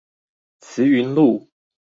[0.61, 1.47] 慈雲路